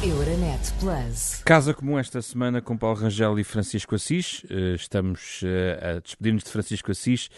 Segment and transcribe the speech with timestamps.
[0.00, 1.42] Euronet Plus.
[1.44, 4.44] Casa comum esta semana com Paulo Rangel e Francisco Assis.
[4.48, 7.28] Eh, estamos eh, a despedir-nos de Francisco Assis,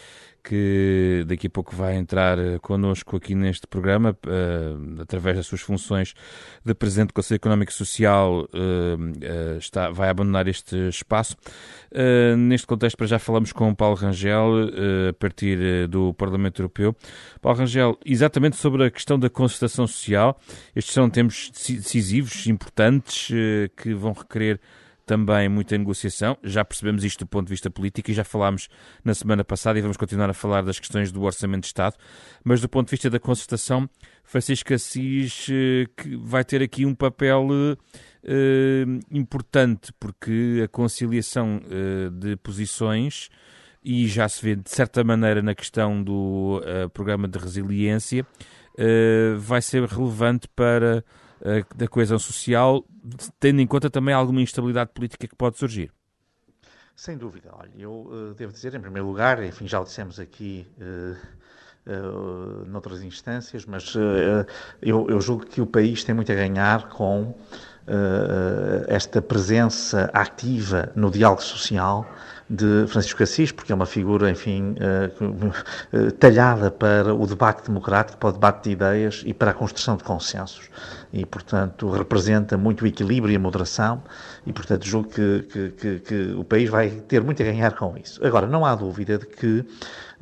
[0.43, 4.17] que daqui a pouco vai entrar eh, connosco aqui neste programa,
[4.99, 6.13] através das suas funções
[6.65, 8.47] de Presidente do Conselho Económico e Social,
[9.59, 11.35] está, vai abandonar este espaço.
[12.37, 14.69] Neste contexto, para já falamos com Paulo Rangel,
[15.09, 16.95] a partir do Parlamento Europeu.
[17.41, 20.39] Paulo Rangel, exatamente sobre a questão da concertação social.
[20.75, 23.29] Estes são temas decisivos, importantes
[23.75, 24.59] que vão requerer
[25.11, 26.37] também muita negociação.
[26.41, 28.69] Já percebemos isto do ponto de vista político e já falámos
[29.03, 31.97] na semana passada e vamos continuar a falar das questões do Orçamento de Estado.
[32.45, 33.89] Mas do ponto de vista da concertação,
[34.23, 42.09] Francisco Assis eh, que vai ter aqui um papel uh, importante porque a conciliação uh,
[42.09, 43.27] de posições
[43.83, 48.25] e já se vê de certa maneira na questão do uh, programa de resiliência
[49.37, 51.03] vai ser relevante para eh,
[51.75, 52.85] da coesão social,
[53.39, 55.91] tendo em conta também alguma instabilidade política que pode surgir.
[56.95, 57.49] Sem dúvida.
[57.53, 61.17] Olha, eu uh, devo dizer, em primeiro lugar, enfim, já o dissemos aqui uh,
[61.91, 63.95] uh, noutras instâncias, mas
[64.81, 67.35] eu, eu, julgo que o país tem muito a ganhar com
[68.87, 72.07] esta presença ativa no diálogo social
[72.51, 78.29] de Francisco Assis, porque é uma figura, enfim, uh, talhada para o debate democrático, para
[78.29, 80.69] o debate de ideias e para a construção de consensos.
[81.13, 84.03] E, portanto, representa muito o equilíbrio e a moderação
[84.45, 87.95] e, portanto, julgo que, que, que, que o país vai ter muito a ganhar com
[87.97, 88.25] isso.
[88.25, 89.65] Agora, não há dúvida de que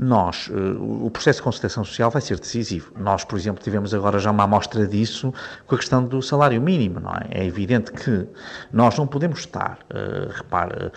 [0.01, 2.93] nós, uh, o processo de concertação social vai ser decisivo.
[2.97, 5.33] Nós, por exemplo, tivemos agora já uma amostra disso
[5.67, 7.41] com a questão do salário mínimo, não é?
[7.41, 8.25] É evidente que
[8.71, 10.91] nós não podemos estar, uh, repare, uh,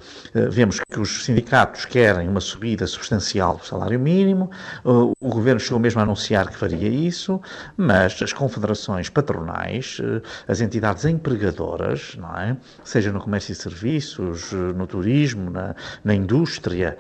[0.51, 4.51] vemos que os sindicatos querem uma subida substancial do salário mínimo,
[4.85, 7.41] o governo chegou mesmo a anunciar que faria isso,
[7.77, 10.01] mas as confederações patronais,
[10.47, 12.57] as entidades empregadoras, não é?
[12.85, 16.97] Seja no comércio e serviços, no turismo, na, na indústria,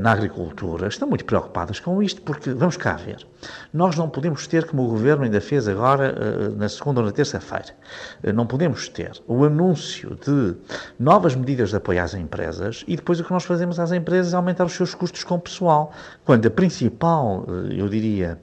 [0.00, 3.26] na agricultura, estão muito preocupadas com isto, porque, vamos cá ver,
[3.72, 7.12] nós não podemos ter, como o Governo ainda fez agora, eh, na segunda ou na
[7.12, 7.74] terça-feira,
[8.22, 10.54] eh, não podemos ter o anúncio de
[10.98, 14.36] novas medidas de apoio às empresas e depois o que nós fazemos às empresas é
[14.36, 15.92] aumentar os seus custos com pessoal,
[16.24, 18.40] quando a principal, eh, eu diria,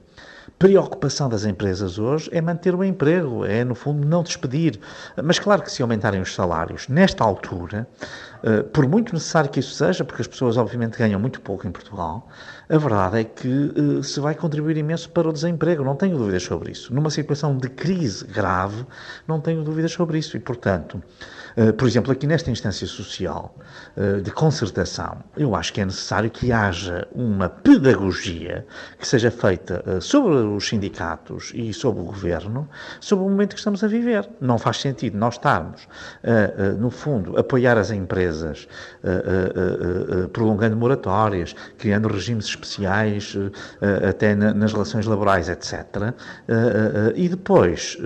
[0.62, 4.78] preocupação das empresas hoje é manter o emprego, é, no fundo, não despedir.
[5.20, 7.84] Mas claro que se aumentarem os salários nesta altura,
[8.44, 11.72] eh, por muito necessário que isso seja, porque as pessoas obviamente ganham muito pouco em
[11.72, 12.28] Portugal,
[12.68, 16.44] a verdade é que eh, se vai contribuir imenso para o desemprego, não tenho dúvidas
[16.44, 16.94] sobre isso.
[16.94, 18.86] Numa situação de crise grave,
[19.26, 20.36] não tenho dúvidas sobre isso.
[20.36, 21.02] E, portanto,
[21.76, 23.54] por exemplo, aqui nesta instância social
[24.22, 28.66] de concertação, eu acho que é necessário que haja uma pedagogia
[28.98, 32.68] que seja feita sobre os sindicatos e sobre o governo,
[33.00, 34.28] sobre o momento que estamos a viver.
[34.40, 35.86] Não faz sentido nós estarmos,
[36.78, 38.66] no fundo, apoiar as empresas
[40.32, 43.36] prolongando moratórias, criando regimes especiais
[44.08, 46.14] até na, nas relações laborais, etc.
[47.14, 47.98] e depois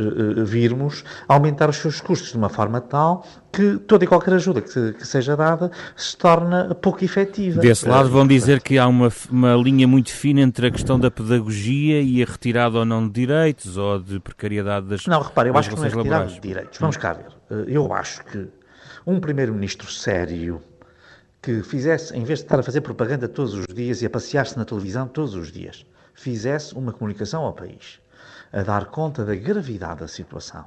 [0.45, 4.93] virmos aumentar os seus custos de uma forma tal que toda e qualquer ajuda que,
[4.93, 7.61] que, seja dada se torna pouco efetiva.
[7.61, 11.11] Desse lado vão dizer que há uma, uma linha muito fina entre a questão da
[11.11, 15.57] pedagogia e a retirada ou não de direitos ou de precariedade das Não, repare, eu
[15.57, 16.79] acho que não é retirada de direitos.
[16.79, 17.27] Vamos cá ver.
[17.69, 18.49] Eu acho que
[19.07, 20.61] um primeiro-ministro sério
[21.41, 24.59] que fizesse, em vez de estar a fazer propaganda todos os dias e a passear-se
[24.59, 28.01] na televisão todos os dias, fizesse uma comunicação ao país,
[28.53, 30.65] a dar conta da gravidade da situação.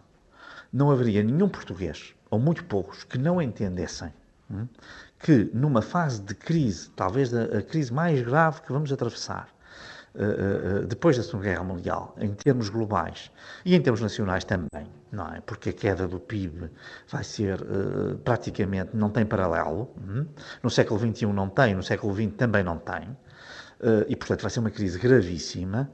[0.71, 4.13] Não haveria nenhum português, ou muito poucos, que não entendessem
[4.49, 4.67] hum,
[5.19, 9.49] que numa fase de crise, talvez a crise mais grave que vamos atravessar,
[10.15, 13.29] eh, eh, depois da Segunda Guerra Mundial, em termos globais
[13.63, 15.41] e em termos nacionais também, não é?
[15.41, 16.69] Porque a queda do PIB
[17.07, 17.59] vai ser
[18.23, 19.89] praticamente não tem paralelo.
[19.97, 20.25] Uhum.
[20.63, 23.15] No século XXI não tem, no século XX também não tem.
[24.09, 25.89] E, portanto, vai ser uma crise gravíssima.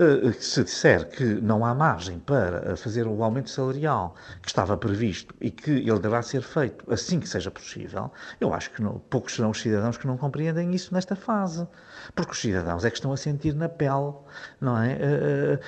[0.00, 5.34] Uh, se disser que não há margem para fazer o aumento salarial que estava previsto
[5.38, 8.10] e que ele deverá ser feito assim que seja possível,
[8.40, 11.68] eu acho que não, poucos serão os cidadãos que não compreendem isso nesta fase.
[12.14, 14.14] Porque os cidadãos é que estão a sentir na pele,
[14.58, 15.60] não é?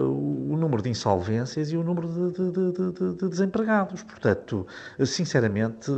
[0.00, 4.02] O número de insolvências e o número de, de, de, de desempregados.
[4.02, 4.66] Portanto,
[5.04, 5.92] sinceramente,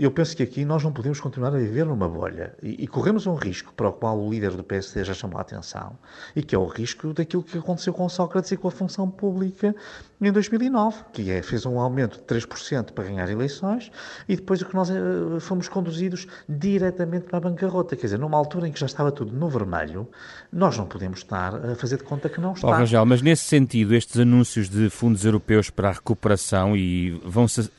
[0.00, 3.26] eu penso que aqui nós não podemos continuar a viver numa bolha e, e, corremos
[3.26, 5.96] um risco para o qual o líder do PSD já chamou a atenção
[6.40, 9.76] e que é o risco daquilo que aconteceu com Sócrates e com a função pública
[10.20, 13.92] em 2009, que é, fez um aumento de 3% para ganhar eleições
[14.26, 17.94] e depois o que nós uh, fomos conduzidos diretamente para a bancarrota.
[17.94, 20.08] Quer dizer, numa altura em que já estava tudo no vermelho,
[20.50, 22.62] nós não podemos estar a fazer de conta que não está.
[22.62, 27.70] Paulo Rangel, mas nesse sentido, estes anúncios de fundos europeus para a recuperação e vão-se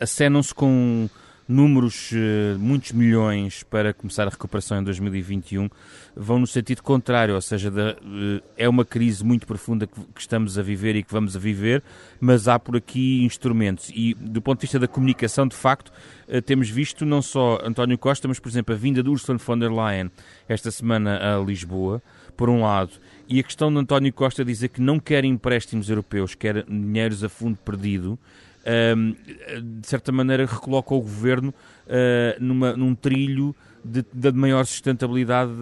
[0.00, 1.10] acenam-se com
[1.48, 5.70] números, eh, muitos milhões para começar a recuperação em 2021,
[6.14, 10.62] vão no sentido contrário, ou seja, eh, é uma crise muito profunda que, estamos a
[10.62, 11.82] viver e que vamos a viver,
[12.20, 13.90] mas há por aqui instrumentos.
[13.94, 15.90] E do ponto de vista da comunicação, de facto,
[16.28, 19.58] eh, temos visto não só António Costa, mas, por exemplo, a vinda de Ursula von
[19.58, 20.10] der Leyen
[20.46, 22.02] esta semana a Lisboa,
[22.36, 22.92] por um lado,
[23.26, 27.28] e a questão de António Costa dizer que não quer empréstimos europeus, quer dinheiros a
[27.28, 28.18] fundo perdido,
[28.64, 31.54] de certa maneira recoloca o governo
[31.88, 35.52] ah, numa, num trilho de, de maior sustentabilidade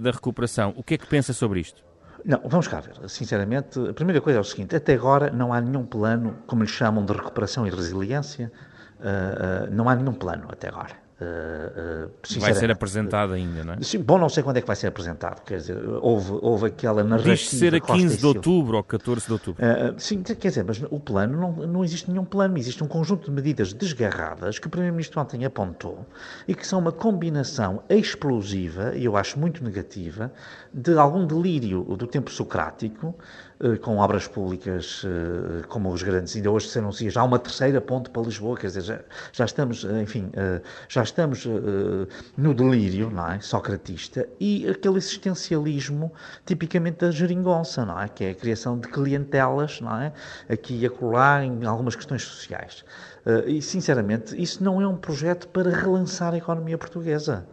[0.00, 0.74] da recuperação.
[0.76, 1.82] O que é que pensa sobre isto?
[2.24, 3.08] Não, vamos cá ver.
[3.08, 6.68] Sinceramente, a primeira coisa é o seguinte: até agora não há nenhum plano, como lhe
[6.68, 8.50] chamam, de recuperação e resiliência.
[8.98, 11.03] Uh, uh, não há nenhum plano até agora.
[11.24, 13.82] Uh, uh, vai ser apresentado ainda, não é?
[13.82, 15.42] Sim, bom, não sei quando é que vai ser apresentado.
[15.42, 17.34] Quer dizer, houve, houve aquela narrativa.
[17.34, 19.62] Diz ser a 15 de outubro ou 14 de outubro.
[19.64, 22.58] Uh, sim, quer dizer, mas o plano, não, não existe nenhum plano.
[22.58, 26.06] Existe um conjunto de medidas desgarradas que o Primeiro-Ministro ontem apontou
[26.46, 30.32] e que são uma combinação explosiva, e eu acho muito negativa,
[30.72, 33.14] de algum delírio do tempo socrático
[33.53, 37.80] eh, com obras públicas eh, como os grandes, ainda hoje se anuncia já uma terceira
[37.80, 39.00] ponte para Lisboa, quer dizer, já,
[39.32, 40.30] já estamos, eh, enfim,
[40.88, 41.46] já estamos
[42.36, 46.12] no delírio, não é, socratista, e aquele existencialismo
[46.44, 50.12] tipicamente da geringonça, não é, que é a criação de clientelas, não é,
[50.48, 52.84] aqui e acolá em algumas questões sociais.
[53.46, 57.46] E, sinceramente, isso não é um projeto para relançar a economia portuguesa.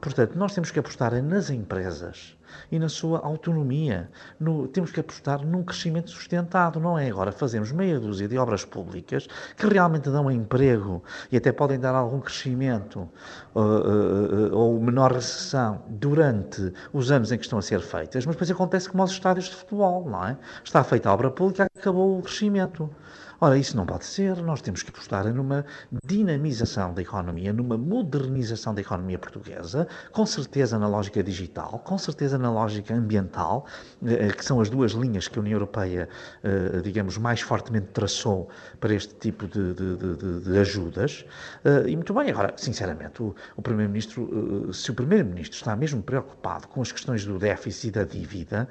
[0.00, 2.35] Portanto, nós temos que apostar nas empresas
[2.70, 4.10] e na sua autonomia.
[4.38, 8.64] No, temos que apostar num crescimento sustentado, não é agora fazemos meia dúzia de obras
[8.64, 9.26] públicas
[9.56, 13.08] que realmente dão emprego e até podem dar algum crescimento
[13.54, 18.26] uh, uh, uh, ou menor recessão durante os anos em que estão a ser feitas,
[18.26, 20.36] mas depois acontece como aos estádios de futebol, não é?
[20.64, 22.90] Está feita a obra pública, acabou o crescimento.
[23.38, 24.36] Ora, isso não pode ser.
[24.36, 25.64] Nós temos que apostar numa
[26.04, 32.38] dinamização da economia, numa modernização da economia portuguesa, com certeza na lógica digital, com certeza
[32.38, 33.66] na lógica ambiental,
[34.06, 36.08] eh, que são as duas linhas que a União Europeia,
[36.42, 38.48] eh, digamos, mais fortemente traçou
[38.80, 41.26] para este tipo de, de, de, de ajudas.
[41.64, 46.68] Eh, e muito bem, agora, sinceramente, o, o Primeiro-Ministro, se o Primeiro-Ministro está mesmo preocupado
[46.68, 48.68] com as questões do déficit e da dívida,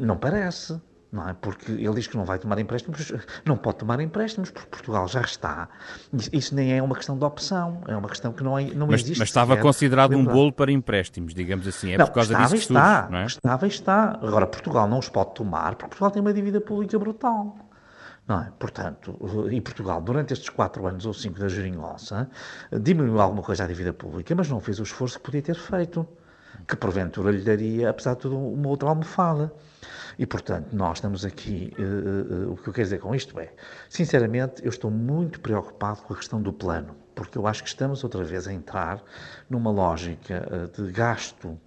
[0.00, 1.34] não parece não é?
[1.34, 3.12] Porque ele diz que não vai tomar empréstimos,
[3.44, 5.68] não pode tomar empréstimos, porque Portugal já está.
[6.32, 9.00] Isso nem é uma questão de opção, é uma questão que não, é, não mas,
[9.00, 9.18] existe.
[9.18, 12.72] Mas estava considerado um bolo para empréstimos, digamos assim, é não, por causa estava disso
[12.72, 13.26] está, surge, não é?
[13.26, 14.18] Estava e está.
[14.22, 17.56] Agora, Portugal não os pode tomar, porque Portugal tem uma dívida pública brutal.
[18.26, 18.52] Não é?
[18.58, 19.18] Portanto,
[19.50, 22.28] e Portugal, durante estes quatro anos ou cinco da geringonça,
[22.70, 26.06] diminuiu alguma coisa a dívida pública, mas não fez o esforço que podia ter feito,
[26.66, 29.50] que porventura lhe daria, apesar de tudo, uma outra almofada.
[30.18, 31.72] E, portanto, nós estamos aqui.
[31.78, 33.52] Uh, uh, o que eu quero dizer com isto é,
[33.88, 38.02] sinceramente, eu estou muito preocupado com a questão do plano, porque eu acho que estamos
[38.02, 39.02] outra vez a entrar
[39.48, 41.58] numa lógica uh, de gasto.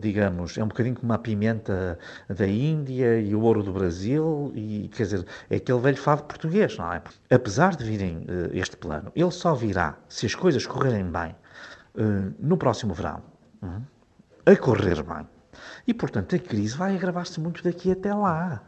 [0.00, 4.88] digamos, é um bocadinho como a pimenta da Índia e o ouro do Brasil, e
[4.88, 7.02] quer dizer, é aquele velho fado português, não é?
[7.30, 11.36] Apesar de virem este plano, ele só virá se as coisas correrem bem
[12.40, 13.22] no próximo verão,
[14.46, 15.26] a correr bem
[15.86, 18.62] e, portanto, a crise vai agravar-se muito daqui até lá.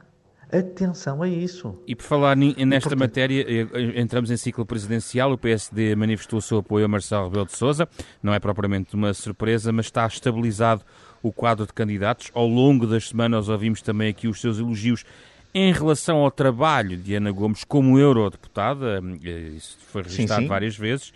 [0.50, 1.78] Atenção a isso.
[1.86, 2.98] E por falar nesta portanto...
[2.98, 5.32] matéria, eh, eh, entramos em ciclo presidencial.
[5.32, 7.86] O PSD manifestou o seu apoio a Marcelo Rebelo de Sousa.
[8.22, 10.82] Não é propriamente uma surpresa, mas está estabilizado
[11.22, 12.30] o quadro de candidatos.
[12.32, 15.04] Ao longo das semanas ouvimos também aqui os seus elogios
[15.52, 19.02] em relação ao trabalho de Ana Gomes como eurodeputada.
[19.22, 20.26] Eh, isso foi sim.
[20.46, 21.12] várias vezes.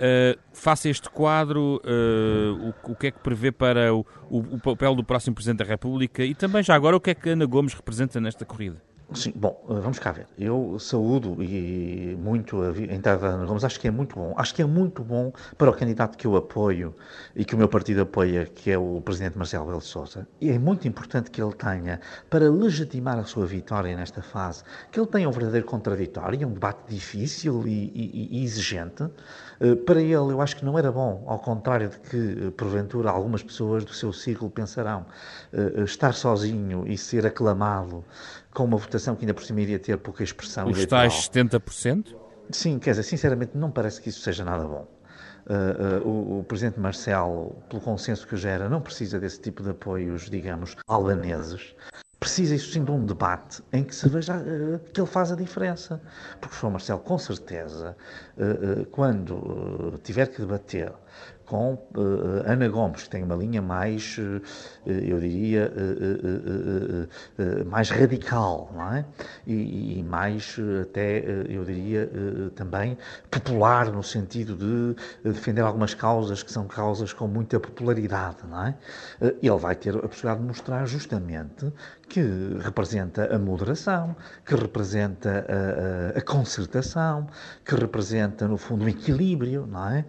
[0.00, 4.38] Uh, face a este quadro, uh, o, o, que é que prevê para o, o,
[4.38, 7.28] o, papel do próximo Presidente da República e também já agora o que é que
[7.28, 8.80] Ana Gomes representa nesta corrida?
[9.12, 10.28] Sim, bom, eh, vamos cá ver.
[10.38, 14.32] Eu saúdo e muito a entrada da Ana Gomes, acho que é muito bom.
[14.36, 16.94] Acho que é muito bom para o candidato que eu apoio
[17.34, 20.28] e que o meu partido apoia, que é o Presidente Marcelo Belo Souza.
[20.40, 25.00] E é muito importante que ele tenha, para legitimar a sua vitória nesta fase, que
[25.00, 29.04] ele tenha um verdadeiro contraditório, um debate difícil e, e, e exigente.
[29.60, 33.10] Eh, para ele, eu acho que não era bom, ao contrário de que, eh, porventura,
[33.10, 35.06] algumas pessoas do seu círculo pensarão,
[35.84, 38.04] estar sozinho e ser aclamado
[38.52, 42.16] com uma votação que ainda por cima iria ter pouca expressão Os tais 70%?
[42.50, 44.86] Sim, quer dizer, sinceramente não parece que isso seja nada bom.
[45.46, 49.70] uh, uh, o, o, presidente Marcelo, pelo consenso que gera, não precisa desse tipo de
[49.70, 51.74] apoios, digamos, albaneses.
[52.20, 55.34] Precisa, isso sim, de um debate em que se veja uh, que ele faz a
[55.34, 56.00] diferença.
[56.38, 57.96] Porque o João Marcelo, com certeza,
[58.92, 60.92] quando tiver que debater
[61.50, 64.40] com uh, Ana Gomes, que tem uma linha mais, uh,
[64.86, 65.70] eu diria,
[67.36, 69.04] uh, mais radical, não é?
[69.44, 72.08] E, e mais até, eu diria,
[72.54, 72.96] também
[73.28, 78.74] popular, no sentido de defender algumas causas que são causas com muita popularidade, não é?
[79.20, 81.72] Ele vai ter a possibilidade de mostrar justamente
[82.10, 87.28] que representa a moderação, que representa a, a, a concertação,
[87.64, 90.04] que representa, no fundo, o equilíbrio, não é?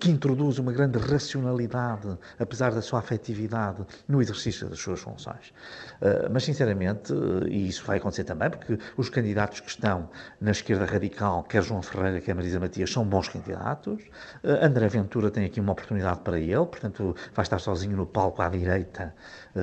[0.00, 5.52] que introduz uma grande racionalidade, apesar da sua afetividade, no exercício das suas funções.
[6.00, 7.12] Uh, mas, sinceramente,
[7.48, 10.10] e isso vai acontecer também, porque os candidatos que estão
[10.40, 14.02] na esquerda radical, quer João Ferreira, quer Marisa Matias, são bons candidatos.
[14.42, 18.48] André Ventura tem aqui uma oportunidade para ele, portanto, vai estar sozinho no palco à
[18.48, 19.14] direita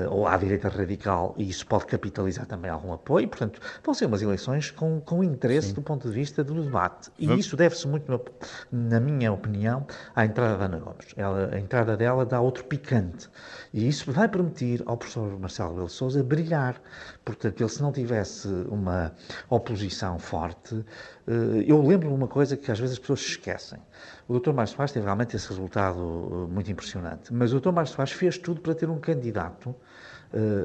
[0.10, 3.28] ou à direita radical, e isso pode capitalizar também algum apoio.
[3.28, 5.74] Portanto, vão ser umas eleições com, com interesse Sim.
[5.74, 7.10] do ponto de vista do debate.
[7.18, 7.46] E Vamos.
[7.46, 8.22] isso deve-se muito,
[8.72, 11.08] na minha opinião, à entrada da Ana Gomes.
[11.18, 13.30] Ela, a entrada dela dá outro picante.
[13.74, 16.80] E isso vai permitir ao professor Marcelo Belo Souza brilhar.
[17.26, 19.14] Portanto, ele se não tivesse uma
[19.50, 20.86] oposição forte,
[21.28, 23.80] eh, eu lembro uma coisa que às vezes as pessoas se esquecem.
[24.28, 24.52] O Dr.
[24.52, 26.00] Márcio Soares teve realmente esse resultado
[26.48, 27.34] eh, muito impressionante.
[27.34, 27.72] Mas o Dr.
[27.72, 29.76] Márcio Soares fez tudo para ter um candidato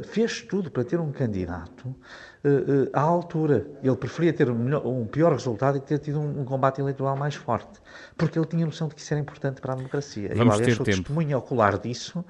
[0.04, 3.66] fez tudo para ter um candidato uh, uh, à altura.
[3.83, 7.16] Ele preferia ter um, melhor, um, pior resultado e ter tido um, um, combate eleitoral
[7.16, 7.80] mais forte,
[8.16, 10.28] porque ele tinha noção de que isso era importante para a democracia.
[10.28, 10.99] Vamos Eu, aliás, ter sou tempo.
[10.99, 12.25] testemunha ocular disso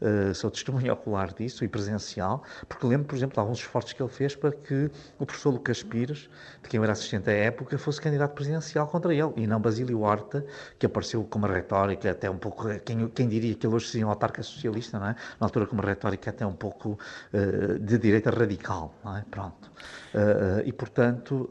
[0.00, 4.02] uh, sou testemunha ocular disso e presencial, porque lembro, por exemplo, de alguns esforços que
[4.02, 6.28] ele fez para que o professor Lucas Pires,
[6.62, 10.00] de quem eu era assistente à época, fosse candidato presidencial contra ele, e não Basílio
[10.00, 10.44] Horta,
[10.78, 14.06] que apareceu com uma retórica até um pouco, quem, quem diria que ele hoje seria
[14.06, 15.16] um autarca socialista, não é?
[15.40, 16.98] Na altura com uma retórica até um pouco
[17.32, 19.24] uh, de direita radical, não é?
[19.30, 19.70] Pronto.
[20.14, 21.48] Uh, e, portanto,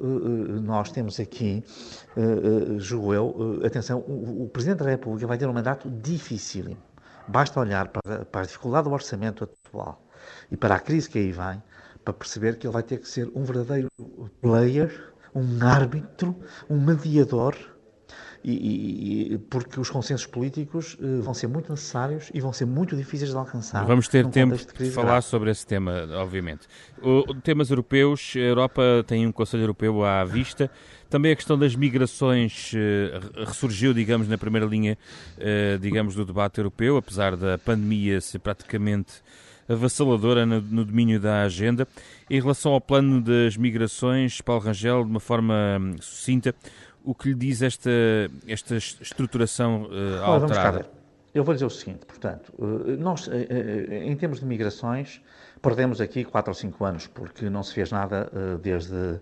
[0.63, 1.63] nós temos aqui,
[2.77, 6.77] julgo eu, atenção, o, o Presidente da República vai ter um mandato dificílimo.
[7.27, 10.01] Basta olhar para, para a dificuldade do orçamento atual
[10.51, 11.61] e para a crise que aí vem
[12.03, 13.89] para perceber que ele vai ter que ser um verdadeiro
[14.41, 16.35] player, um árbitro,
[16.69, 17.55] um mediador
[18.43, 22.95] e, e, porque os consensos políticos uh, vão ser muito necessários e vão ser muito
[22.95, 23.85] difíceis de alcançar.
[23.85, 25.25] Vamos ter tempo de, de falar grave.
[25.25, 26.65] sobre esse tema, obviamente.
[27.01, 30.71] O, temas europeus, a Europa tem um Conselho Europeu à vista.
[31.09, 34.97] Também a questão das migrações uh, ressurgiu, digamos, na primeira linha,
[35.37, 39.21] uh, digamos, do debate europeu, apesar da pandemia ser praticamente
[39.69, 41.87] avassaladora no, no, domínio da agenda.
[42.29, 46.55] Em relação ao plano das migrações, Paulo Rangel, de uma forma hum, sucinta,
[47.03, 47.89] o que lhe diz esta,
[48.47, 50.97] esta estruturação uh, alterada?
[51.33, 55.21] Eu vou dizer o seguinte, portanto, eh, nós, eh, em termos de migrações,
[55.61, 58.29] perdemos aqui 4 ou 5 anos, porque não se fez nada
[58.61, 59.19] desde,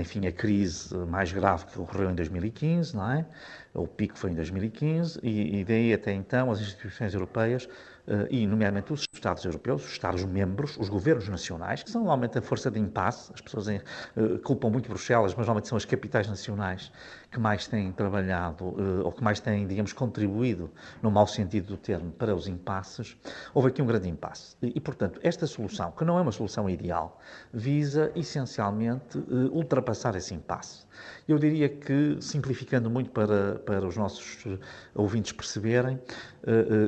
[0.00, 3.26] enfim, a crise mais grave que ocorreu em 2015, não é?
[3.74, 7.95] O pico foi em 2015, e, e daí até então as instituições europeias eh,
[8.30, 12.70] e, nomeadamente, os Estados europeus, os Estados-membros, os governos nacionais, que são normalmente a força
[12.70, 13.78] de impasse, as pessoas em,
[14.16, 16.92] uh, culpam muito Bruxelas, mas normalmente são as capitais nacionais
[17.30, 20.70] que mais têm trabalhado, uh, ou que mais têm, digamos, contribuído,
[21.02, 23.16] no mau sentido do termo, para os impasses.
[23.52, 24.56] Houve aqui um grande impasse.
[24.62, 27.20] E, e portanto, esta solução, que não é uma solução ideal,
[27.52, 30.85] visa, essencialmente, uh, ultrapassar esse impasse.
[31.26, 34.46] Eu diria que, simplificando muito para, para os nossos
[34.94, 36.00] ouvintes perceberem,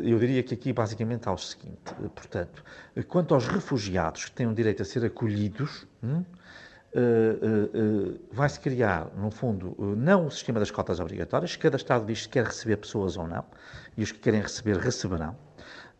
[0.05, 2.65] eu diria que aqui, basicamente, basicamente ao seguinte: eh, portanto,
[2.97, 6.25] eh, quanto aos refugiados que têm o direito a ser acolhidos, hum,
[8.33, 12.47] vai-se criar, no fundo, não o sistema das cotas obrigatórias, cada Estado diz se quer
[12.47, 13.45] receber pessoas ou não,
[13.97, 15.37] e os que querem receber receberão,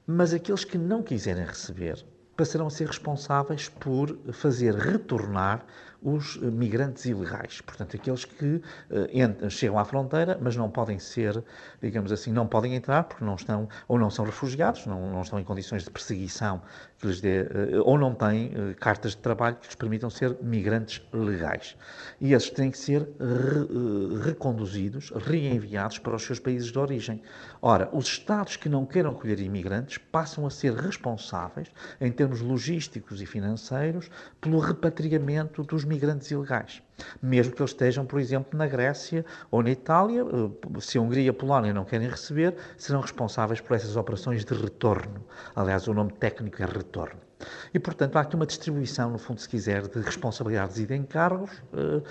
[0.07, 2.05] mas aqueles que não quiserem receber
[2.37, 5.65] passarão a ser responsáveis por fazer retornar
[6.03, 7.61] os migrantes ilegais.
[7.61, 11.43] Portanto, aqueles que uh, chegam à fronteira, mas não podem ser,
[11.83, 15.39] digamos assim, não podem entrar porque não estão, ou não são refugiados, não, não estão
[15.39, 16.63] em condições de perseguição
[16.99, 20.37] que lhes dê, uh, ou não têm uh, cartas de trabalho que lhes permitam ser
[20.43, 21.77] migrantes legais.
[22.21, 27.23] E esses têm que ser re, reconduzidos, reenviados para os seus países de origem.
[27.61, 31.69] Ora, os Estados que não queiram acolher imigrantes passam a ser responsáveis,
[32.01, 36.83] em termos logísticos e financeiros, pelo repatriamento dos migrantes ilegais.
[37.23, 41.25] Mesmo que eles estejam, por exemplo, na Grécia ou na Itália, eh, se a Hungria
[41.25, 45.25] e a Polónia não querem receber, serão responsáveis por essas operações de retorno.
[45.57, 47.28] Aliás, o nome técnico é retorno.
[47.73, 51.51] E, portanto, há aqui uma distribuição, no fundo, se quiser, de responsabilidades e de encargos.
[51.73, 52.03] Uh,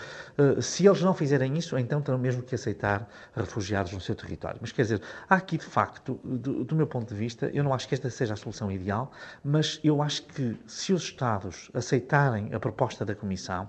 [0.42, 4.58] uh, se eles não fizerem isso, então terão mesmo que aceitar refugiados no seu território.
[4.62, 7.74] Mas, quer dizer, há aqui, de facto, do, do meu ponto de vista, eu não
[7.74, 9.12] acho que esta seja a solução ideal,
[9.44, 13.68] mas eu acho que se os Estados aceitarem a proposta da Comissão,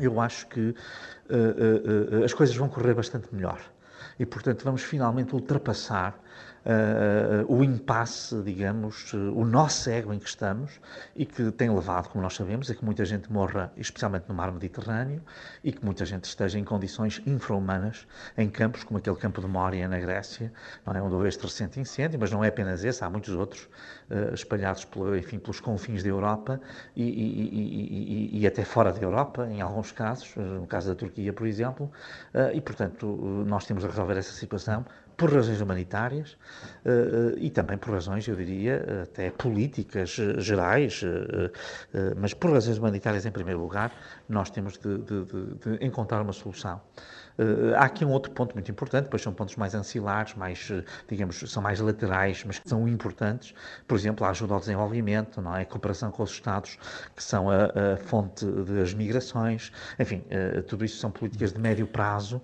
[0.00, 3.60] eu acho que uh, as coisas vão correr bastante melhor.
[4.18, 6.18] E, portanto, vamos finalmente ultrapassar
[6.64, 10.80] uh, o impasse, digamos, uh, o nó cego em que estamos
[11.14, 14.52] e que tem levado, como nós sabemos, a que muita gente morra, especialmente no mar
[14.52, 15.22] Mediterrâneo,
[15.62, 19.88] e que muita gente esteja em condições infra-humanas em campos como aquele campo de Moria
[19.88, 20.52] na Grécia,
[20.86, 21.02] não é?
[21.02, 23.68] Onde houve este recente incêndio, mas não é apenas esse, há muitos outros
[24.10, 26.60] uh, espalhados pelo, enfim, pelos confins da Europa
[26.94, 31.32] e, e, e, e, até fora da Europa, em alguns casos, no caso da Turquia,
[31.32, 31.90] por exemplo,
[32.54, 33.06] e portanto
[33.46, 34.84] nós temos a resolver essa situação
[35.16, 36.32] por razões humanitárias
[36.84, 41.02] uh, e também por razões, eu diria, até políticas uh, gerais,
[42.16, 43.92] mas por razões humanitárias em primeiro lugar,
[44.28, 46.80] nós temos de, de, de, de encontrar uma solução.
[47.76, 50.70] há aqui um outro ponto muito importante, depois são pontos mais ancilares, mais,
[51.08, 53.54] digamos, são mais laterais, mas que são importantes.
[53.86, 55.62] Por exemplo, a ajuda ao desenvolvimento, não é?
[55.62, 56.78] a cooperação com os Estados,
[57.14, 59.72] que são a, a fonte das migrações.
[59.98, 60.24] Enfim,
[60.66, 62.42] tudo isso são políticas de médio prazo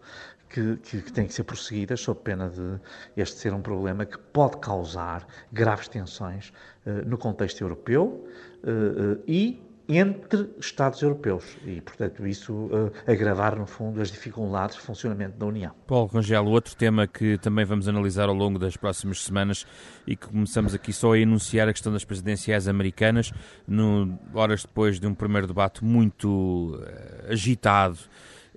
[0.49, 2.81] que, que, que, têm que ser prosseguidas, sob pena de
[3.17, 6.53] este ser um problema que pode causar graves tensões
[6.87, 8.27] uh, no contexto europeu
[8.65, 12.69] uh, uh, e entre Estados europeus e, portanto, isso
[13.07, 15.73] agravar, no fundo, as dificuldades de funcionamento da União.
[15.87, 19.67] Paulo Rangel, outro tema que também vamos analisar ao longo das próximas semanas
[20.07, 23.33] e que começamos aqui só a enunciar a questão das presidenciais americanas,
[23.67, 26.79] no, horas depois de um primeiro debate muito
[27.27, 27.99] agitado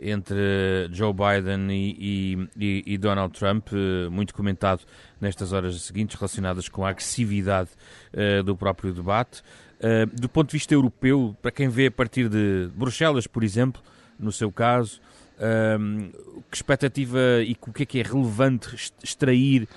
[0.02, 4.82] entre Joe Biden e, e, e, Donald Trump, eh, muito comentado
[5.20, 7.70] nestas horas seguintes, relacionadas com a agressividade
[8.14, 9.42] uh, do próprio debate.
[9.80, 13.82] Uh, do ponto de vista europeu, para quem vê a partir de Bruxelas, por exemplo,
[14.18, 15.00] no seu caso,
[15.38, 19.68] uh, que expectativa e o que é que é relevante extrair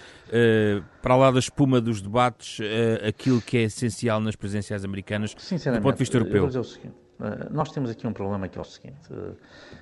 [1.00, 2.59] para lá da espuma dos debates
[3.07, 6.49] aquilo que é essencial nas presenciais americanas do ponto de vista europeu?
[6.49, 7.03] Eh,
[7.50, 9.37] nós temos aqui um problema que é o seguinte: uh,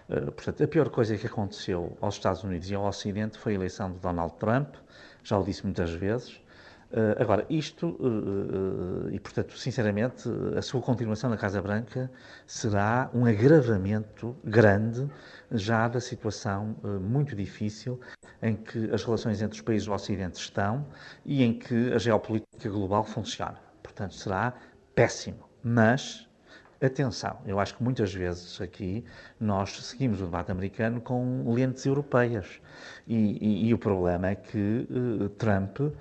[0.09, 3.55] uh, portanto, a pior coisa que aconteceu aos Estados Unidos e ao Ocidente foi a
[3.57, 4.75] eleição de Donald Trump,
[5.23, 6.41] já o disse muitas vezes.
[7.19, 7.99] Agora, isto,
[9.11, 12.11] e portanto, sinceramente, a sua continuação na Casa Branca
[12.47, 15.09] será um agravamento grande
[15.51, 17.99] já da situação muito difícil
[18.43, 20.87] em que as relações entre os países do Ocidente estão
[21.25, 23.59] e em que a geopolítica global funciona.
[23.83, 24.53] Portanto, será
[24.95, 25.49] péssimo.
[25.63, 26.29] Mas
[26.85, 29.05] Atenção, eu acho que muitas vezes aqui
[29.39, 32.61] nós seguimos o debate americano com lentes europeias.
[33.07, 35.93] E, e, e o problema é que uh, Trump, uh,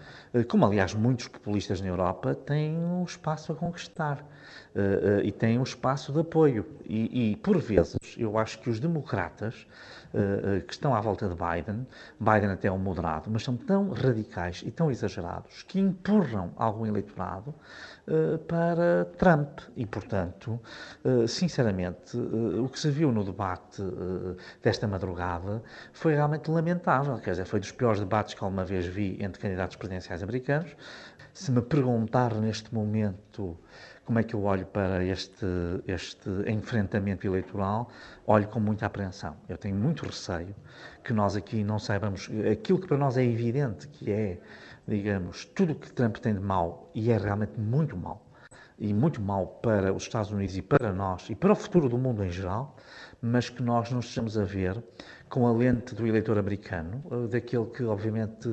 [0.47, 4.25] como aliás muitos populistas na Europa, tem um espaço a conquistar.
[4.73, 6.65] Uh, e tem um espaço de apoio.
[6.83, 9.67] E, e, por vezes, eu acho que os democratas
[10.67, 11.87] que estão à volta de Biden,
[12.19, 16.85] Biden até é um moderado, mas são tão radicais e tão exagerados que empurram algum
[16.85, 17.55] eleitorado
[18.47, 19.59] para Trump.
[19.75, 20.59] E, portanto,
[21.03, 23.81] eh, sinceramente, eh, o que se viu no debate
[24.61, 25.61] desta madrugada
[25.93, 27.17] foi realmente lamentável.
[27.19, 30.75] Quer dizer, foi dos piores debates que alguma vez vi entre candidatos presidenciais americanos.
[31.33, 33.57] Se me perguntar neste momento
[34.05, 35.45] como é que eu olho para este,
[35.87, 37.89] este enfrentamento eleitoral,
[38.27, 39.37] olho com muita apreensão.
[39.47, 40.53] Eu tenho muito receio
[41.03, 44.39] que nós aqui não saibamos aquilo que para nós é evidente, que é
[44.87, 48.25] digamos, tudo o que Trump tem de mal, e é realmente muito mal,
[48.77, 51.97] e muito mal para os Estados Unidos e para nós, e para o futuro do
[51.97, 52.75] mundo em geral,
[53.21, 54.81] mas que nós não estejamos a ver
[55.31, 58.49] com a lente do eleitor americano, eh, daquele que obviamente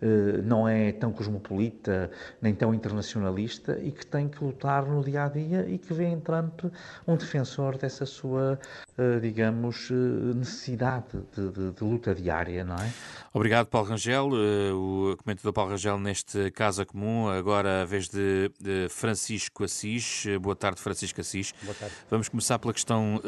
[0.00, 2.08] eh, não é tão cosmopolita
[2.40, 6.04] nem tão internacionalista e que tem que lutar no dia a dia e que vê
[6.04, 6.66] em Trump
[7.04, 8.60] um defensor dessa sua,
[8.96, 12.92] eh, digamos, necessidade de, de, de luta diária, não é?
[13.34, 14.28] Obrigado, Paulo Rangel.
[14.72, 18.52] O comentador Paulo Rangel neste Casa Comum, agora a vez de,
[18.88, 20.26] Francisco Assis.
[20.40, 21.52] Boa tarde, Francisco Assis.
[21.62, 21.94] Boa tarde.
[22.08, 23.20] Vamos começar pela questão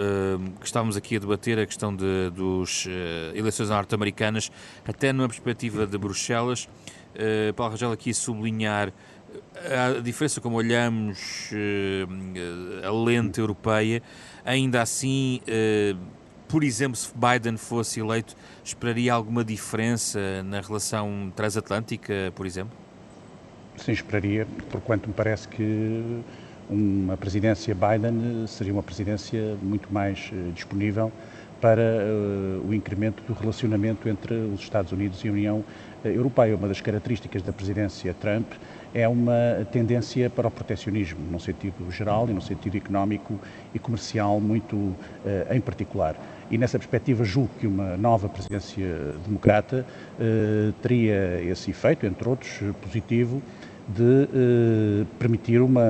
[0.60, 4.50] que estávamos aqui a debater, a questão de, dos uh, eleições norte-americanas,
[4.84, 6.68] até numa perspectiva de Bruxelas.
[7.14, 8.92] Uh, Paulo Rangel aqui sublinhar
[9.54, 14.02] eh, a diferença como olhamos uh, a lente europeia,
[14.44, 15.96] ainda assim, uh,
[16.48, 22.76] por exemplo, se Biden fosse eleito, esperaria alguma diferença na relação transatlântica, por exemplo?
[23.76, 26.22] Sim, esperaria, porquanto me parece que
[26.68, 31.12] uma presidência Biden seria uma presidência muito mais disponível
[31.62, 35.64] para uh, o incremento do relacionamento entre os Estados Unidos e a União
[36.04, 36.56] eh, Europeia.
[36.56, 38.48] Uma das características da presidência Trump
[38.92, 43.38] é uma tendência para o protecionismo, num sentido geral e num sentido económico
[43.72, 44.92] e comercial muito
[45.50, 46.16] em particular.
[46.50, 49.86] E nessa perspectiva julgo que uma nova presidência democrata
[50.82, 53.40] teria esse efeito, entre outros, positivo,
[53.88, 55.82] de uh, permitir uma,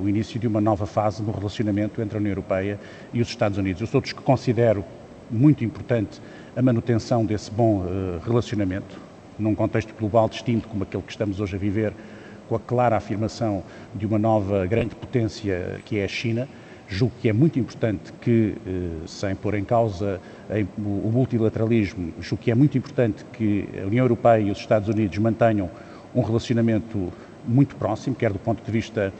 [0.00, 2.78] o início de uma nova fase no relacionamento entre a União Europeia
[3.12, 3.80] e os Estados Unidos.
[3.80, 4.84] Eu sou dos que considero
[5.30, 6.20] muito importante
[6.56, 8.98] a manutenção desse bom uh, relacionamento,
[9.38, 11.92] num contexto global distinto como aquele que estamos hoje a viver,
[12.48, 13.62] com a clara afirmação
[13.94, 16.48] de uma nova grande potência que é a China.
[16.88, 20.20] Julgo que é muito importante que, uh, sem pôr em causa
[20.78, 25.18] o multilateralismo, julgo que é muito importante que a União Europeia e os Estados Unidos
[25.18, 25.68] mantenham
[26.14, 27.12] um relacionamento
[27.46, 29.12] muito próximo, quer do ponto de vista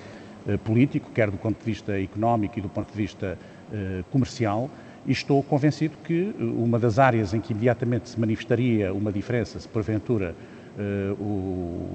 [0.46, 3.38] uh, político, quer do ponto de vista económico e do ponto de vista
[3.70, 4.70] uh, comercial.
[5.06, 9.60] E estou convencido que eh, uma das áreas em que imediatamente se manifestaria uma diferença,
[9.60, 10.34] se porventura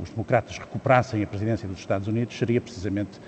[0.02, 3.20] os democratas recuperassem a presidência dos Estados Unidos, seria precisamente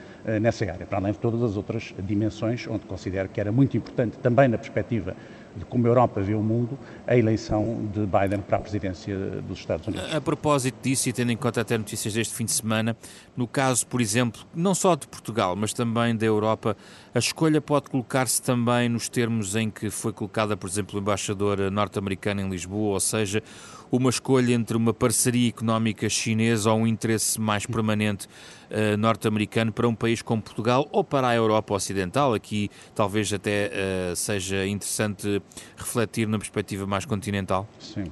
[0.41, 4.17] nessa área, para além de todas as outras dimensões, onde considero que era muito importante,
[4.17, 5.15] também na perspectiva
[5.55, 9.59] de como a Europa vê o mundo, a eleição de Biden para a presidência dos
[9.59, 10.13] Estados Unidos.
[10.13, 12.95] A, propósito disso, e tendo em conta até notícias deste fim de semana,
[13.35, 16.75] no caso, por exemplo, não só de Portugal, mas também da Europa,
[17.13, 21.71] a escolha pode colocar-se também nos termos em que foi colocada, por exemplo, o embaixador
[21.71, 23.43] norte-americano em Lisboa, ou seja,
[23.91, 28.27] uma escolha entre uma parceria económica chinesa ou um interesse mais permanente
[28.69, 32.33] uh, norte-americano para um país como Portugal ou para a Europa Ocidental.
[32.33, 33.71] Aqui talvez até
[34.11, 35.41] uh, seja interessante
[35.77, 37.67] refletir na perspectiva mais continental.
[37.79, 38.05] Sim.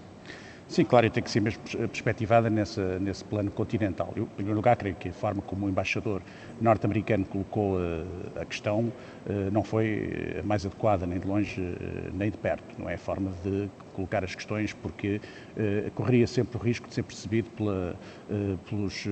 [0.72, 4.14] Sim, claro, e tem que ser mesmo perspectivada nessa, nesse plano continental.
[4.16, 6.22] Eu, em primeiro lugar, creio que a forma como o embaixador
[6.62, 8.06] norte-americano colocou uh,
[8.40, 11.62] a questão uh, não foi a mais adequada, nem de longe,
[12.14, 12.64] nem de perto.
[12.78, 15.20] Não é a forma de colocar as questões, porque
[15.96, 17.94] correria sempre o risco de ser percebido pela,
[18.70, 19.04] pelos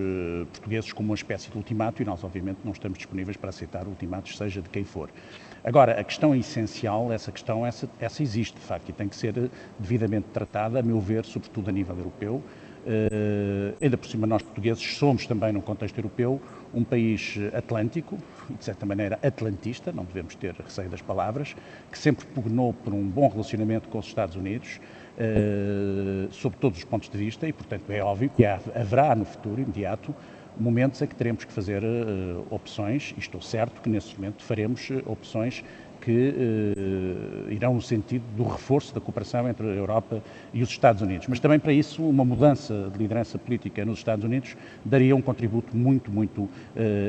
[0.54, 4.38] portugueses como uma espécie de ultimato e nós, obviamente, não estamos disponíveis para aceitar ultimatos,
[4.38, 5.10] seja de quem for.
[5.64, 9.52] Agora, a questão essencial, essa questão, essa, essa existe, de facto, e tem que ser
[9.78, 12.42] devidamente tratada, a meu ver, sobretudo a nível europeu.
[12.80, 16.42] Uh, ainda por cima, nós portugueses somos também, num contexto europeu,
[16.74, 18.18] um país atlântico,
[18.50, 21.56] e de certa maneira atlantista, não devemos ter receio das palavras,
[21.92, 24.80] que sempre pugnou por um bom relacionamento com os Estados Unidos,
[25.18, 29.26] uh, sob todos os pontos de vista, e portanto é óbvio que há, haverá no
[29.26, 30.14] futuro imediato
[30.58, 34.90] momentos em que teremos que fazer uh, opções, e estou certo que nesse momento faremos
[34.90, 35.64] uh, opções
[36.10, 36.34] que
[37.48, 41.28] uh, irão no sentido do reforço da cooperação entre a Europa e os Estados Unidos.
[41.28, 45.78] Mas também para isso, uma mudança de liderança política nos Estados Unidos daria um contributo
[45.78, 46.50] muito, muito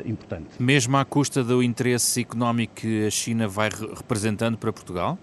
[0.04, 0.48] importante.
[0.58, 5.18] Mesmo à custa do interesse económico que a China vai representando para Portugal?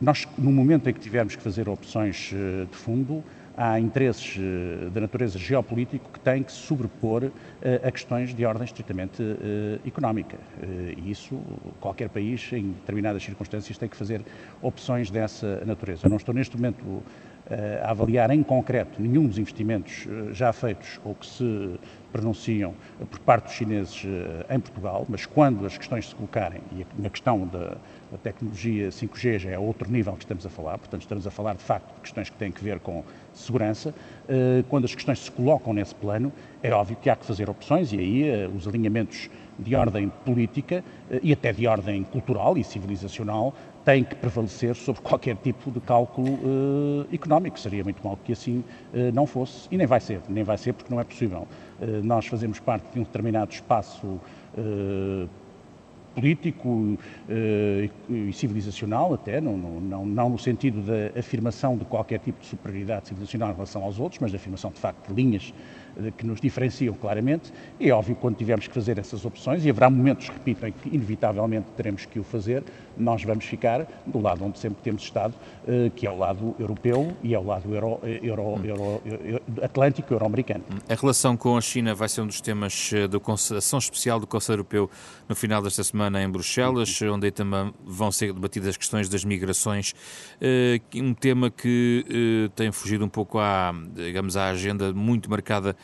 [0.00, 2.30] Nós, no momento em que tivermos que fazer opções
[2.70, 3.24] de fundo,
[3.56, 7.32] há interesses eh, de natureza geopolítico que têm que se sobrepor
[7.62, 10.36] eh, a questões de ordem estritamente eh, económica.
[10.96, 11.40] E isso,
[11.80, 14.20] qualquer país, em determinadas circunstâncias, tem que fazer
[14.60, 16.06] opções dessa natureza.
[16.06, 17.02] Eu não estou neste momento
[17.82, 21.78] a avaliar em concreto nenhum dos investimentos já feitos ou que se
[22.12, 22.74] pronunciam
[23.10, 24.04] por parte dos chineses
[24.50, 27.76] em Portugal, mas quando as questões se colocarem, e na questão da,
[28.10, 31.54] da tecnologia 5G já é outro nível que estamos a falar, portanto estamos a falar
[31.54, 33.04] de facto de questões que têm que ver com
[33.34, 33.94] segurança,
[34.28, 36.32] eh, quando as questões se colocam nesse plano,
[36.62, 39.28] é óbvio que há que fazer opções e aí eh, os alinhamentos
[39.58, 43.54] de ordem política eh, e até de ordem cultural e civilizacional
[43.86, 47.58] têm que prevalecer sobre qualquer tipo de cálculo uh, económico.
[47.58, 48.58] Seria muito mal que assim
[48.92, 51.46] uh, não fosse, e nem vai ser, nem vai ser porque não é possível.
[51.80, 54.20] Uh, nós fazemos parte de um determinado espaço
[56.14, 56.96] político
[58.08, 63.08] e civilizacional até, não, não, não no sentido da afirmação de qualquer tipo de superioridade
[63.08, 65.52] civilizacional em relação aos outros, mas da afirmação de facto de linhas
[66.16, 67.52] que nos diferenciam claramente.
[67.80, 70.94] É óbvio que quando tivermos que fazer essas opções, e haverá momentos, repito, em que
[70.94, 72.62] inevitavelmente teremos que o fazer,
[72.96, 75.34] nós vamos ficar do lado onde sempre temos estado,
[75.66, 78.64] eh, que é o lado europeu e é o lado euro, euro, hum.
[78.64, 80.64] euro, euro atlântico euro-americano.
[80.88, 84.56] A relação com a China vai ser um dos temas da ação especial do Conselho
[84.56, 84.90] Europeu
[85.28, 89.94] no final desta semana em Bruxelas, onde também vão ser debatidas as questões das migrações,
[90.40, 95.76] eh, um tema que eh, tem fugido um pouco à, digamos, à agenda muito marcada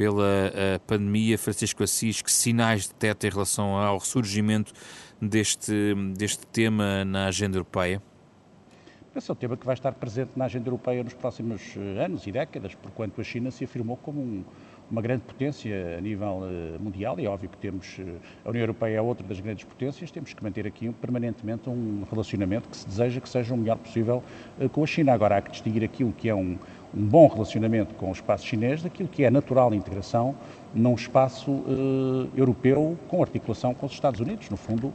[0.00, 1.36] pela pandemia.
[1.36, 4.72] Francisco Assis, que sinais detecta em relação ao ressurgimento
[5.20, 8.00] deste, deste tema na agenda europeia?
[9.14, 12.26] Esse é um tema que vai estar presente na agenda europeia nos próximos eh, anos
[12.26, 14.42] e décadas, porquanto a China se afirmou como um,
[14.90, 18.00] uma grande potência a nível uh, mundial é óbvio que temos,
[18.44, 22.68] a União Europeia é outra das grandes potências, temos que manter aqui permanentemente um relacionamento
[22.68, 24.22] que se deseja que seja o melhor possível
[24.72, 25.12] com a China.
[25.12, 26.58] Agora há que distinguir aquilo que é um,
[26.94, 30.34] um bom relacionamento com o espaço chinês daquilo que é natural integração
[30.74, 34.48] num espaço uh, europeu com articulação com os Estados Unidos.
[34.50, 34.94] No fundo, uh,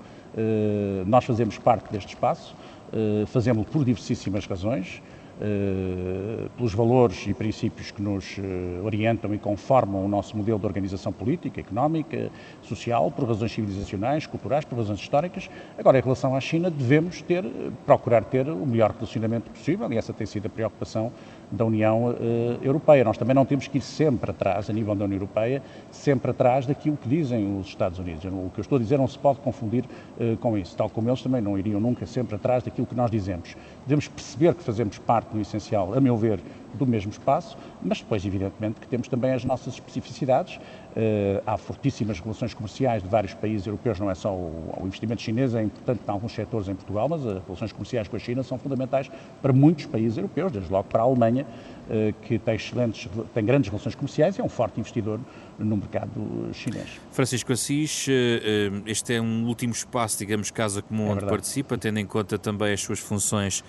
[1.06, 2.56] nós fazemos parte deste espaço,
[2.94, 5.02] uh, fazemos por diversíssimas razões,
[5.42, 10.66] eh, pelos valores e princípios que nos eh, orientam e conformam o nosso modelo de
[10.66, 12.32] organização política, económica,
[12.62, 15.50] social, por razões civilizacionais, culturais, por razões históricas.
[15.78, 17.44] Agora, em relação à China, devemos ter,
[17.86, 21.12] procurar ter o melhor relacionamento possível e essa tem sido a preocupação
[21.52, 22.16] da União uh,
[22.62, 23.04] Europeia.
[23.04, 26.66] Nós também não temos que ir sempre atrás, a nível da União Europeia, sempre atrás
[26.66, 28.26] daquilo que dizem os Estados Unidos.
[28.26, 31.10] O que eu estou a dizer não se pode confundir uh, com isso, tal como
[31.10, 33.56] eles também não iriam nunca sempre atrás daquilo que nós dizemos.
[33.86, 36.40] Devemos perceber que fazemos parte, no essencial, a meu ver,
[36.76, 40.60] do mesmo espaço, mas depois, evidentemente, que temos também as nossas especificidades.
[40.96, 45.22] Uh, há fortíssimas relações comerciais de vários países europeus, não é só o, o, investimento
[45.22, 48.44] chinês, é importante em alguns setores em Portugal, mas as relações comerciais com a China
[48.44, 51.46] são fundamentais para muitos países europeus, desde logo para a Alemanha,
[51.90, 55.20] uh, que tem excelentes, tem grandes relações comerciais e é um forte investidor
[55.58, 57.00] no mercado chinês.
[57.12, 62.00] Francisco Assis, eh, este é um último espaço, digamos, casa comum é onde participa, tendo
[62.00, 63.64] em conta também as suas funções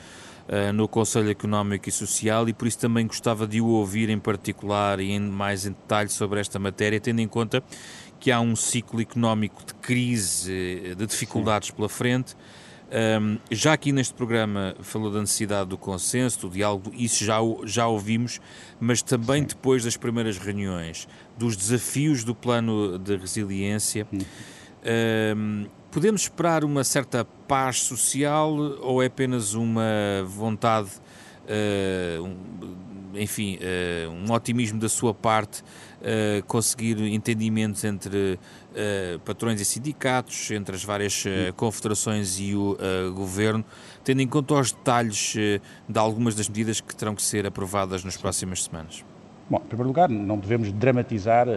[0.49, 4.19] uh, no Conselho Económico e Social e por isso também gostava de o ouvir em
[4.19, 7.63] particular e em mais em detalhe sobre esta matéria, tendo em conta
[8.19, 11.75] que há um ciclo económico de crise, de dificuldades Sim.
[11.75, 12.37] pela frente.
[12.89, 17.89] Um, já aqui neste programa falou da necessidade do consenso, do diálogo, isso já, já
[17.89, 18.41] ouvimos,
[18.79, 19.49] mas também Sim.
[19.49, 24.07] depois das primeiras reuniões, dos desafios do plano de resiliência.
[25.37, 29.83] Um, podemos esperar uma certa paz social ou é apenas uma
[30.25, 30.91] vontade,
[31.49, 35.65] uh, um, enfim, uh, um otimismo da sua parte
[36.01, 38.39] uh, conseguir entendimentos entre
[39.25, 41.25] patrões e sindicatos, entre as várias
[41.57, 42.77] confederações e o
[43.15, 43.65] governo,
[44.05, 45.35] tendo em conta os detalhes
[45.89, 49.03] de algumas das medidas que terão que ser aprovadas nas próximas semanas?
[49.49, 51.49] Bom, em primeiro lugar, não devemos dramatizar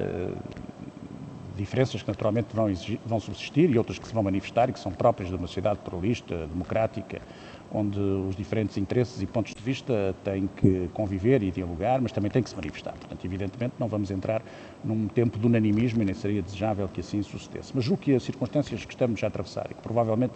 [1.60, 2.68] diferenças que naturalmente vão,
[3.06, 5.80] vão subsistir e outras que se vão manifestar e que são próprias de uma sociedade
[5.80, 7.22] pluralista, democrática,
[7.72, 12.32] onde os diferentes interesses e pontos de vista têm que conviver e dialogar, mas também
[12.32, 12.94] têm que se manifestar.
[12.94, 14.42] Portanto, evidentemente, não vamos entrar
[14.84, 17.72] num tempo de unanimismo e nem seria desejável que assim sucedesse.
[17.76, 20.34] Mas julgo que as circunstâncias que estamos a atravessar e que provavelmente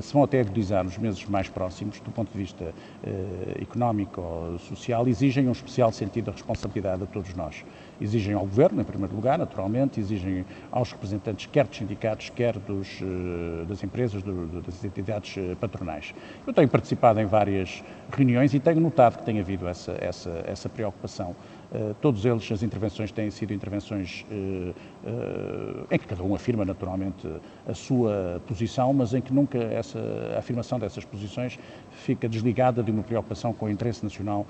[0.00, 4.58] se vão até agudizar nos meses mais próximos, do ponto de vista eh, económico ou
[4.58, 7.64] social, exigem um especial sentido de responsabilidade a todos nós.
[8.00, 13.00] Exigem ao Governo, em primeiro lugar, naturalmente, exigem aos representantes, quer dos sindicatos, quer dos,
[13.00, 16.12] eh, das empresas, do, das entidades eh, patronais.
[16.46, 20.68] Eu tenho participado em várias reuniões e tenho notado que tem havido essa, essa, essa
[20.68, 21.34] preocupação.
[21.72, 26.64] Uh, todos eles, as intervenções têm sido intervenções uh, uh, em que cada um afirma
[26.64, 27.28] naturalmente
[27.66, 29.98] a sua posição, mas em que nunca essa
[30.34, 31.58] a afirmação dessas posições
[31.90, 34.46] fica desligada de uma preocupação com o interesse nacional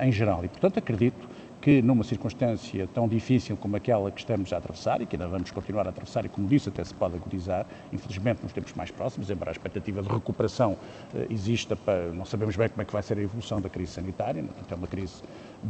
[0.00, 0.44] em geral.
[0.44, 1.28] E, portanto, acredito
[1.60, 5.50] que numa circunstância tão difícil como aquela que estamos a atravessar e que ainda vamos
[5.50, 9.28] continuar a atravessar e como disse até se pode agudizar, infelizmente nos tempos mais próximos,
[9.30, 10.76] embora a expectativa de recuperação
[11.14, 13.92] eh, exista, para, não sabemos bem como é que vai ser a evolução da crise
[13.92, 15.22] sanitária, portanto é uma crise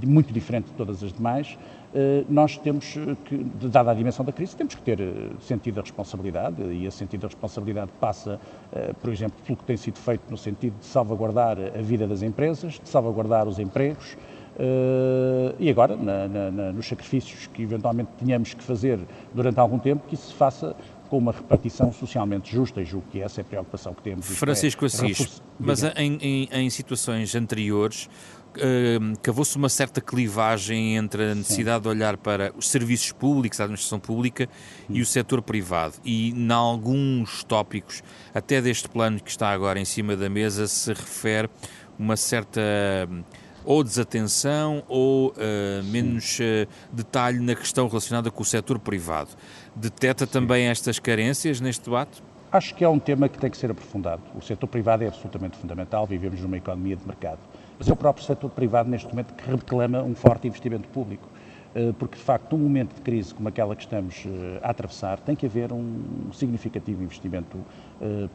[0.04, 1.56] muito diferente de todas as demais,
[1.94, 5.80] eh, nós temos que, dada a dimensão da crise, temos que ter eh, sentido da
[5.80, 8.38] responsabilidade e esse sentido da responsabilidade passa,
[8.72, 12.22] eh, por exemplo, pelo que tem sido feito no sentido de salvaguardar a vida das
[12.22, 14.18] empresas, de salvaguardar os empregos,
[14.58, 18.98] Uh, e agora, na, na, na, nos sacrifícios que eventualmente tenhamos que fazer
[19.32, 20.74] durante algum tempo, que isso se faça
[21.08, 24.26] com uma repartição socialmente justa, e julgo que essa é a preocupação que temos.
[24.26, 28.10] Francisco é, Assis, mas em, em, em, situações anteriores,
[28.56, 31.82] uh, cavou-se uma certa clivagem entre a necessidade Sim.
[31.82, 34.48] de olhar para os serviços públicos, a administração pública
[34.88, 34.94] Sim.
[34.94, 35.94] e o setor privado.
[36.04, 38.02] E, em alguns tópicos,
[38.34, 41.48] até deste plano que está agora em cima da mesa, se refere
[41.96, 42.60] uma certa
[43.68, 49.28] ou desatenção ou uh, menos uh, detalhe na questão relacionada com o setor privado.
[49.76, 50.32] Deteta Sim.
[50.32, 52.22] também estas carências neste debate?
[52.50, 54.22] Acho que é um tema que tem que ser aprofundado.
[54.34, 57.40] O setor privado é absolutamente fundamental, vivemos numa economia de mercado.
[57.78, 61.27] Mas é o próprio setor privado, neste momento, que reclama um forte investimento público.
[61.74, 64.24] Eh, porque, de facto, num momento de crise como aquela que estamos
[64.62, 67.64] a atravessar, tem que haver um significativo investimento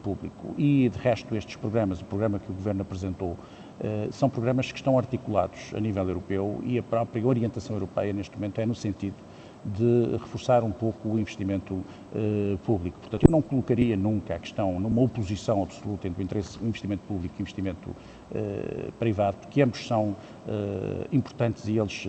[0.02, 0.54] público.
[0.58, 3.38] E, de resto, estes programas, o programa que o Governo apresentou
[3.80, 8.36] eh, são programas que estão articulados a nível europeu e a própria orientação europeia neste
[8.36, 9.16] momento é no sentido
[9.64, 12.98] de reforçar um pouco o investimento uh, público.
[13.00, 17.02] Portanto, eu não colocaria nunca a questão numa oposição absoluta entre o, interesse, o investimento
[17.08, 20.16] público e o investimento uh, privado, porque ambos são uh,
[21.10, 22.06] importantes e eles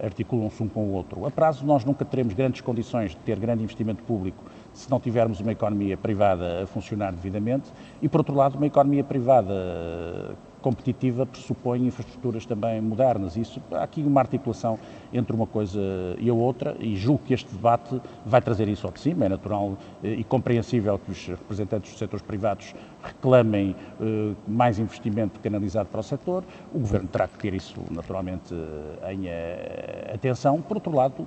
[0.00, 1.26] articulam-se um com o outro.
[1.26, 5.40] A prazo, nós nunca teremos grandes condições de ter grande investimento público se não tivermos
[5.40, 11.86] uma economia privada a funcionar devidamente e, por outro lado, uma economia privada competitiva pressupõe
[11.86, 13.36] infraestruturas também modernas.
[13.36, 14.78] Isso, há aqui uma articulação
[15.12, 15.80] entre uma coisa
[16.18, 19.26] e a outra e julgo que este debate vai trazer isso ao de cima.
[19.26, 25.40] É natural eh, e compreensível que os representantes dos setores privados reclamem uh, mais investimento
[25.40, 26.44] canalizado para o setor.
[26.72, 30.62] O Governo terá que ter isso naturalmente em uh, atenção.
[30.62, 31.26] Por outro lado,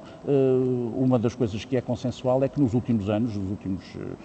[0.96, 4.16] uma das coisas que é consensual é que nos últimos anos, nos últimos eh,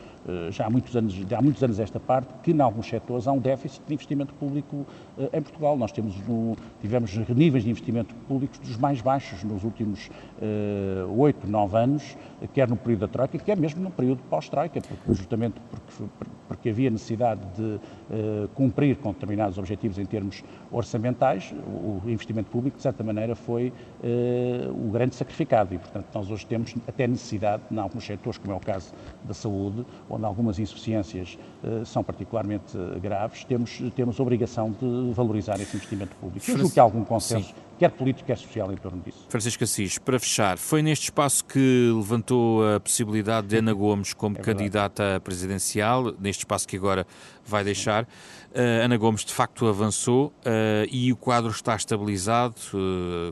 [0.50, 3.38] já há muitos anos, há muitos anos esta parte, que em alguns setores há um
[3.38, 4.86] déficit de investimento público
[5.18, 5.76] eh, em Portugal.
[5.76, 11.48] Nós temos no, tivemos níveis de investimento público dos mais baixos nos últimos eh, oito,
[11.48, 12.16] nove anos,
[12.52, 16.04] quer no período da Troika, quer mesmo no período pós-Troika, justamente porque,
[16.48, 22.76] porque havia necessidade de uh, cumprir com determinados objetivos em termos orçamentais, o investimento público,
[22.76, 27.62] de certa maneira, foi uh, o grande sacrificado e, portanto, nós hoje temos até necessidade,
[27.70, 28.92] em alguns setores, como é o caso
[29.24, 35.76] da saúde, onde algumas insuficiências uh, são particularmente graves, temos, temos obrigação de valorizar esse
[35.76, 36.50] investimento público.
[36.50, 39.24] Eu julgo que há algum consenso Sim quer político, quer social em torno disso.
[39.30, 44.36] Francisco Assis, para fechar, foi neste espaço que levantou a possibilidade de Ana Gomes como
[44.36, 47.06] é candidata presidencial, neste espaço que agora
[47.42, 48.04] vai deixar.
[48.04, 52.54] Uh, Ana Gomes de facto avançou uh, e o quadro está estabilizado,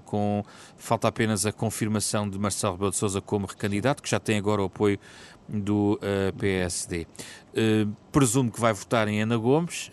[0.07, 0.43] com
[0.79, 4.62] falta apenas a confirmação de Marcelo Rebelo de Sousa como recandidato, que já tem agora
[4.62, 4.99] o apoio
[5.49, 5.99] do
[6.39, 7.07] PSD.
[8.13, 9.91] presumo que vai votar em Ana Gomes,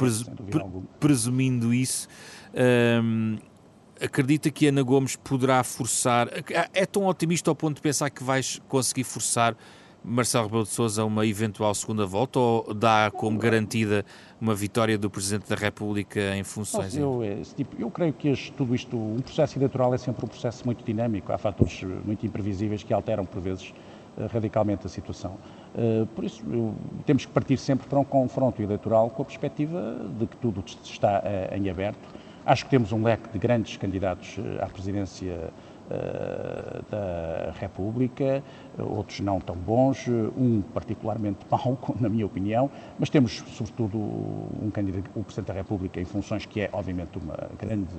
[0.00, 2.08] Sim, presumindo isso,
[4.00, 6.28] acredita que Ana Gomes poderá forçar.
[6.72, 9.56] É tão otimista ao ponto de pensar que vais conseguir forçar
[10.04, 14.04] Marcelo Rebelo de Sousa a uma eventual segunda volta ou dá como garantida
[14.40, 16.96] uma vitória do Presidente da República em funções?
[16.96, 20.28] Eu, é tipo, eu creio que este, tudo isto, um processo eleitoral é sempre um
[20.28, 23.87] processo muito dinâmico, há fatores muito imprevisíveis que alteram por vezes eh,
[24.32, 25.36] radicalmente a situação.
[25.76, 26.42] Eh, por isso,
[27.06, 31.22] temos que partir sempre para um confronto eleitoral com a perspectiva de que tudo está
[31.24, 35.52] eh, em aberto Acho que temos um leque de grandes candidatos eh, à presidência
[36.90, 38.42] da República,
[38.78, 45.10] outros não tão bons, um particularmente mau, na minha opinião, mas temos, sobretudo, um candidato,
[45.14, 47.94] o Presidente da República, em funções que é, obviamente, uma grande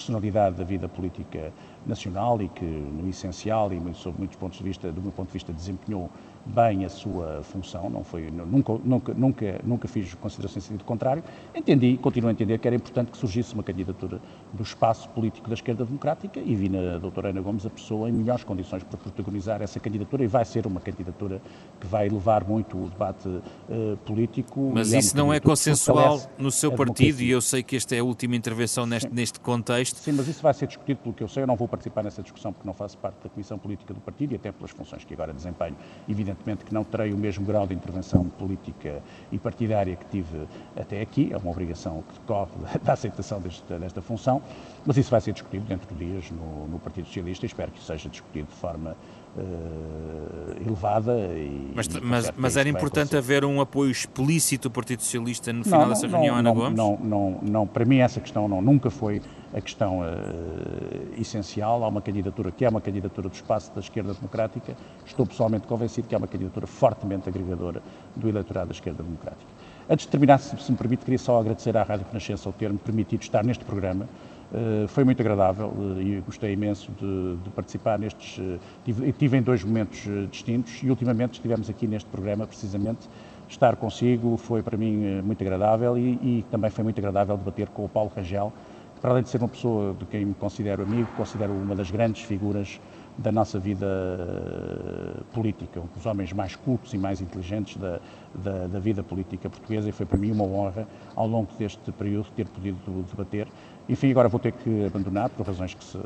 [0.00, 1.52] personalidade da vida política
[1.84, 5.34] nacional e que, no essencial e sob muitos pontos de vista, do meu ponto de
[5.34, 6.10] vista, desempenhou
[6.44, 11.22] bem a sua função, não foi, nunca, nunca, nunca, nunca fiz considerações em sentido contrário.
[11.54, 14.20] Entendi, continuo a entender que era importante que surgisse uma candidatura
[14.52, 18.12] do espaço político da esquerda democrática e vi na doutora Ana Gomes a pessoa em
[18.12, 21.40] melhores condições para protagonizar essa candidatura e vai ser uma candidatura
[21.78, 24.72] que vai levar muito o debate uh, político.
[24.74, 28.00] Mas é isso não é consensual no seu partido e eu sei que esta é
[28.00, 29.96] a última intervenção neste, neste contexto.
[29.96, 32.22] Sim, mas isso vai ser discutido pelo que eu sei, eu não vou participar nessa
[32.22, 35.14] discussão porque não faço parte da Comissão Política do Partido e até pelas funções que
[35.14, 35.76] agora desempenho.
[36.08, 36.29] Evidentemente
[36.64, 41.32] que não terei o mesmo grau de intervenção política e partidária que tive até aqui,
[41.32, 42.50] é uma obrigação que decorre
[42.82, 44.42] da aceitação desta, desta função,
[44.84, 47.82] mas isso vai ser discutido dentro de dias no, no Partido Socialista e espero que
[47.82, 48.96] seja discutido de forma
[49.36, 51.12] uh, elevada.
[51.12, 55.82] E, mas, mas, mas era importante haver um apoio explícito do Partido Socialista no final
[55.82, 56.76] não, dessa reunião, Ana Gomes?
[56.76, 59.20] Não, não, não, para mim essa questão não, nunca foi
[59.52, 61.82] a questão uh, essencial.
[61.82, 64.76] Há uma candidatura que é uma candidatura do espaço da esquerda democrática.
[65.04, 67.82] Estou pessoalmente convencido que é uma candidatura fortemente agregadora
[68.14, 69.50] do eleitorado da esquerda democrática.
[69.88, 72.78] Antes de terminar, se, se me permite, queria só agradecer à Rádio Renascença o ter-me
[72.78, 74.08] permitido estar neste programa.
[74.52, 78.40] Uh, foi muito agradável uh, e gostei imenso de, de participar nestes.
[78.84, 83.08] Tive, tive, em dois momentos distintos e ultimamente estivemos aqui neste programa precisamente.
[83.48, 87.84] Estar consigo foi para mim muito agradável e, e também foi muito agradável debater com
[87.84, 88.52] o Paulo Rangel,
[89.00, 92.22] para além de ser uma pessoa de quem me considero amigo, considero uma das grandes
[92.22, 92.80] figuras
[93.16, 98.00] da nossa vida uh, política, um dos homens mais cultos e mais inteligentes da,
[98.34, 102.30] da, da, vida política portuguesa e foi para mim uma honra, ao longo deste período,
[102.34, 102.78] ter podido
[103.10, 103.48] debater.
[103.88, 105.98] Enfim, agora vou ter que abandonar, por razões que, se,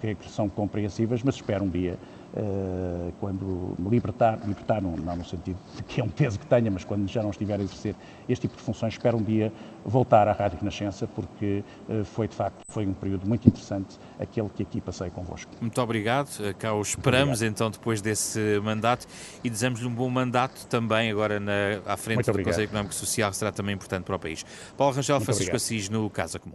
[0.00, 1.98] que são compreensíveis, mas espero um dia
[2.36, 6.44] Uh, quando me libertar, libertar não, não, no sentido de que é um peso que
[6.44, 7.94] tenha, mas quando já não estiver a exercer
[8.28, 9.50] este tipo de funções, espero um dia
[9.84, 14.50] voltar à Rádio Renascença, porque uh, foi de facto foi um período muito interessante aquele
[14.50, 15.50] que aqui passei convosco.
[15.60, 19.06] Muito obrigado, eh, cá o esperamos então depois desse mandato
[19.42, 22.44] e desejamos-lhe um bom mandato também agora na, à frente muito do.
[22.44, 24.44] Conselho Económico e Social, que será também importante para o país.
[24.76, 25.56] Paulo Rangel, muito Francisco obrigado.
[25.56, 26.54] Assis no Casa Comum.